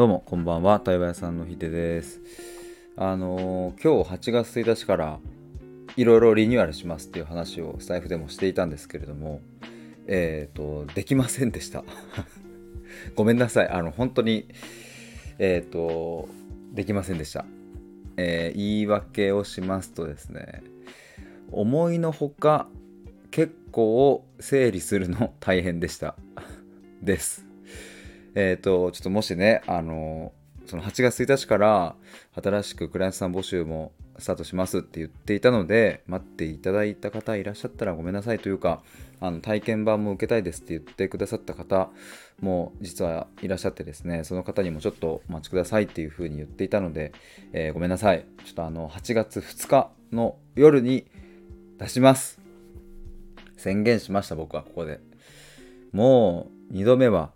[0.00, 0.80] どうもこんばんは。
[0.80, 2.22] 対話屋さんのひでです。
[2.96, 5.18] あのー、今日8月1日から
[5.94, 9.42] いろいろリニューアルしますっていう話をスタイフでもしていたんですけれども
[10.06, 11.84] えっ、ー、とできませんでした。
[13.14, 13.68] ごめんなさい。
[13.68, 14.48] あの本当に
[15.38, 16.30] えっ、ー、と
[16.72, 17.44] できませんでした、
[18.16, 20.62] え言い訳をしますとですね
[21.52, 22.68] 思いのほか
[23.30, 26.16] 結構整理するの大変でした。
[27.02, 27.50] です。
[28.34, 30.32] えっ、ー、と、ちょっともしね、あの、
[30.66, 31.96] その8月1日から
[32.40, 38.82] 新しくクライアントさん募集もスタートしますって言っていたので、待っていただいた方いらっしゃったらごめんなさいというか、
[39.20, 41.90] あの体験版も受けたいですって言ってくださった方
[42.40, 47.12] も実はいらっしゃってですね、その方にもちょっとお待ちくださいっていうふうに言っていたので、
[47.52, 48.24] えー、ごめんなさい。
[48.44, 51.06] ちょっとあの、8月2日の夜に
[51.78, 52.40] 出します。
[53.56, 55.00] 宣言しました、僕はここで。
[55.92, 57.32] もう2度目は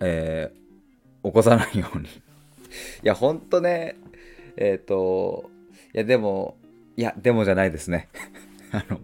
[0.00, 2.10] えー、起こさないように い
[3.02, 3.96] や、ほんとね、
[4.56, 5.50] えっ、ー、と、
[5.94, 6.56] いや、でも、
[6.96, 8.08] いや、でもじゃないですね。
[8.72, 9.02] あの、ちょ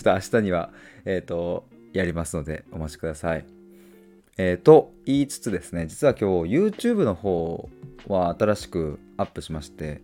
[0.00, 0.70] っと明日には、
[1.04, 3.44] えっ、ー、と、やりますので、お待ちください。
[4.36, 7.68] えー、と言いつつですね、実は今日 YouTube の方
[8.06, 10.00] は新しくアップしまして、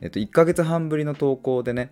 [0.00, 1.90] えっ、と、1ヶ月半ぶりの投稿でね、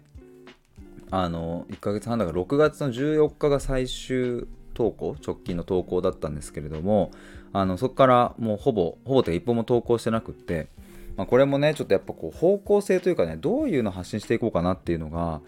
[1.10, 4.46] あの、1ヶ月半だから6月の14日が最終
[4.80, 7.10] 投稿、直近の投稿だったんですけれども、
[7.52, 10.68] あのそこからもうほぼほぼと一歩も投稿してなくって、
[11.18, 15.42] まあ、これもねちょっとやっぱこう方向性というかねどういうの発信していこうかなっていうのが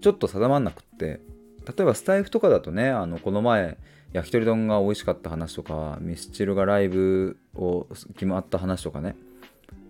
[0.00, 1.20] ちょっと定まんなくって
[1.66, 3.78] 例えばスタイフとかだとねあのこの前
[4.12, 9.14] 焼き鳥丼が美味しかった話とかミスチルがライブを決まった話とかね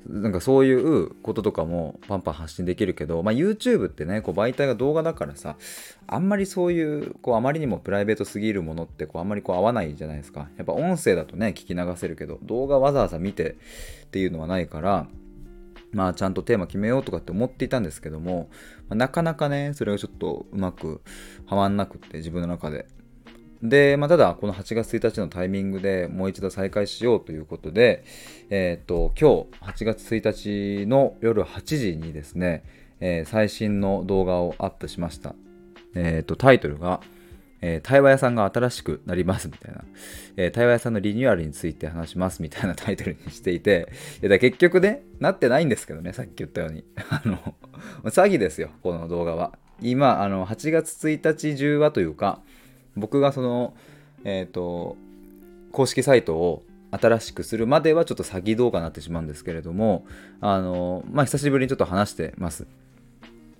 [0.06, 5.56] なんかそういうこととかもパンパン発信できるけど、まあ、YouTube ってねこう媒体が動画だからさ
[6.06, 10.48] あんまりそういうこうあまりにもプライベートすぎるものってこうあんまりこう合わないじゃないですか。
[10.56, 13.56] やっぱ音声だとね聞き流せるけど動画わざわざ見て
[14.04, 15.06] っていうのはないから
[15.92, 18.50] まあちゃんとテーマ決めようとかって思っていたんですけども、
[18.88, 21.00] まあ、なかなかねそれがちょっとうまく
[21.46, 22.86] はまんなくって自分の中で。
[23.64, 28.04] で、まあ、ただ、この8月1日のタイミングでもう一度再開しようということで、
[28.50, 32.62] えっ、ー、と、今日8月1日の夜8時にですね、
[33.00, 35.34] えー、最新の動画をアップしました。
[35.94, 37.00] えっ、ー、と、タイトルが、
[37.62, 39.82] え、対話屋さんが新しくなりますみたいな、
[40.36, 43.88] え、対話屋さんのリニューアルについて話しますみたいなタイトルにしていて、
[44.20, 46.84] いやだ結局ね、なってないんですけどね、さっき言ったように。
[47.08, 47.54] あの、
[48.04, 49.58] 詐欺ですよ、この動画は。
[49.80, 52.42] 今、あの、8月1日中はというか、
[52.96, 53.74] 僕がその、
[54.24, 54.96] えっ、ー、と、
[55.72, 60.06] 公式サイトを新しくするまではちょっと詐欺動画になってしまうんですけれども、
[60.40, 62.66] あの、まあ、久しぶりにちょっと話してます。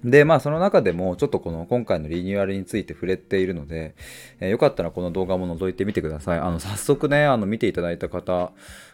[0.05, 3.95] で、まあその中でもちょっとこの今回のリニューアルについて触れているので、
[4.39, 6.39] えー、よかったらこの動画も覗いてみてください。
[6.39, 8.53] あの、早速ね、あの、見ていただいた方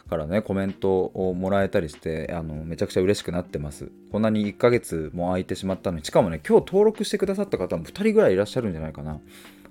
[0.09, 3.91] からね、コメントをもらえたりして、あの、めちゃくちゃ嬉しくなってます。
[4.13, 9.19] こんなに1ヶ月も空いてしまったのに、しかもね、今日登録してくださった方も2人ぐらいいらっしゃるんじゃないかな。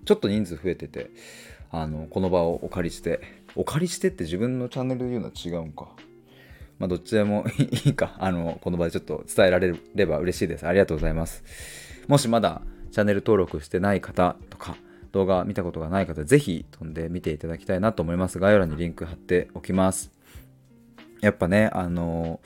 [0.06, 1.10] ちょっと人数増えてて、
[1.72, 3.22] あの、この場をお借りして、
[3.56, 5.90] お借りしてって自分のチャンネルで言うのは違うんか。
[6.80, 7.46] まあ、どっちでも
[7.86, 10.66] いいか、あの、この場でちょっと伝えられれば嬉しいです。
[10.66, 11.44] ありがとうございます。
[12.08, 12.62] もしまだ
[12.92, 14.78] チャンネル登録してない方とか、
[15.12, 18.40] 動画見たことがない方、ぜひ飛んで見ていただきたいなと思います。
[18.40, 20.12] 概要欄にリンク貼っておきます。
[21.22, 22.40] やっぱね、あの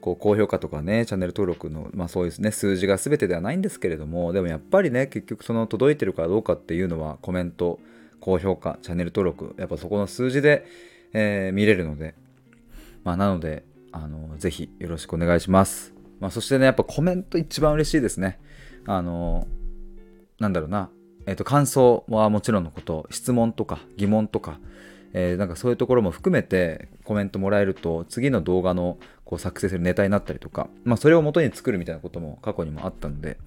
[0.00, 7.78] こう高評価とかね、チャンネル登録の、まあそうですね、数字が全てではないんですけれども、でもやっぱりね、結局その届いてるかどうかっていうのはコメント、
[8.20, 10.66] 高評価、チャンネル登録、やっぱそこの数字で、
[11.12, 12.14] えー、見れるので、
[13.04, 15.94] まあなので、あの、ぜひよろしくお願いします。
[16.20, 18.38] まあそしてね、やっぱコメント一番嬉しいですね。
[18.86, 19.46] あの、
[20.38, 20.90] なんだろうな、
[21.26, 24.58] えっ、ー、と、感想はもちろんのこと、質問とか疑問とか、
[25.12, 33.38] えー、なんかそういうところも含めてコメントもらえると次の動画のこう作成するネタになったりとか、まあ、それを元に作るみたいなことも過去にもあったので、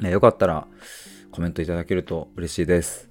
[0.00, 0.66] ね、よかったら
[1.30, 3.08] コメントいただけると嬉しいです。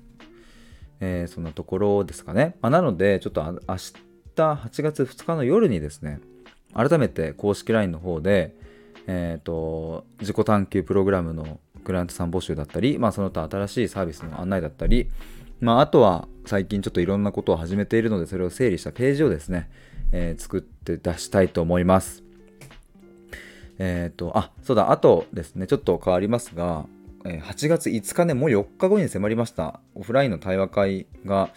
[1.02, 2.56] えー、そんなところですかね。
[2.62, 3.94] まあ、なので、ちょっと明日
[4.36, 6.20] 8月2日の夜にですね、
[6.74, 8.56] 改めて公式 LINE の方で、
[9.08, 15.10] えっ、ー、と、自己探求プログラムのクライアントさん募集だったり、まあ、その他新しいサービスの案内だったり、
[15.62, 19.70] まあ、あとは最近ちょっといろんなことを始めているので、それを整理したページをですね、
[20.12, 22.24] えー、作って出したいと思います。
[23.78, 26.86] えっ、ー、と、あ、そうだ、あとですね、ちょっと変わりますが、
[27.24, 29.80] 8月5日ね、もう4日後に迫りました。
[29.94, 31.50] オフラインの対話会が、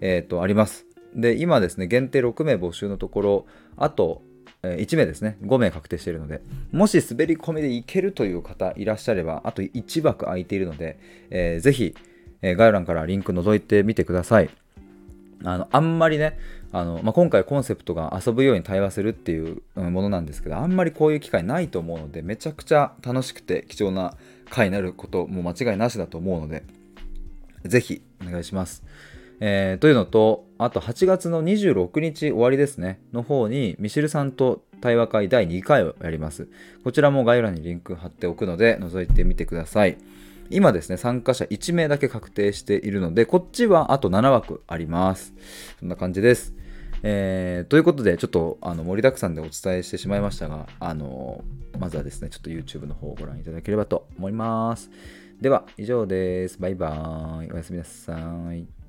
[0.00, 0.84] えーと、あります。
[1.14, 4.22] で、今ですね、限定6名募集のところ、あと、
[4.64, 6.40] え1名ですね、5名確定しているので、
[6.72, 10.98] もし滑り込みでいけるという方いらっしゃれば、あと1枠空いているので、
[11.30, 11.94] えー、ぜひ、
[12.42, 14.50] えー、概要欄からリンク覗いてみてください。
[15.44, 16.38] あのあんまりね
[16.72, 24.14] あの、まあ、今回コンセプトが遊ぶように対話するっていうものなんですけどあんまりこういう機会ないと思うのでめちゃくちゃ楽しくて貴重な
[24.50, 26.62] 回になることも間違いなしだと思うので
[27.64, 28.84] ぜひお願いします。
[29.44, 36.48] えー、というのとあと8月の26日終わりですねの方にミシルさんと対話会第2回をやります。
[36.84, 39.96] こちらも概要欄にリンク貼っておくので覗いてみてください。
[40.52, 45.34] 今ですね、参加者1名だけ確定しているので、こっちはあと7枠あります。
[45.80, 46.54] そんな感じです。
[47.02, 51.42] えー、ということで、ちょっとあの盛りだくさんでお伝えしてしまいましたが、あの
[51.78, 54.90] まずはですね、ちょっと YouTube の方をご覧いただければと思います。
[55.40, 56.60] では、以上です。
[56.60, 57.52] バイバーイ。
[57.52, 58.14] おやすみなさ
[58.54, 58.81] い。